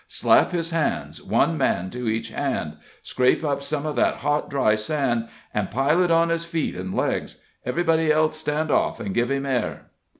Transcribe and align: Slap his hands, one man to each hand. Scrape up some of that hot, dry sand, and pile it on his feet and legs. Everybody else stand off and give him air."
Slap 0.07 0.51
his 0.51 0.71
hands, 0.71 1.21
one 1.21 1.59
man 1.59 1.91
to 1.91 2.09
each 2.09 2.29
hand. 2.29 2.77
Scrape 3.03 3.43
up 3.43 3.61
some 3.61 3.85
of 3.85 3.95
that 3.97 4.15
hot, 4.15 4.49
dry 4.49 4.73
sand, 4.73 5.27
and 5.53 5.69
pile 5.69 6.01
it 6.01 6.09
on 6.09 6.29
his 6.29 6.43
feet 6.43 6.75
and 6.75 6.91
legs. 6.97 7.37
Everybody 7.67 8.11
else 8.11 8.35
stand 8.35 8.71
off 8.71 8.99
and 8.99 9.13
give 9.13 9.29
him 9.29 9.45
air." 9.45 9.91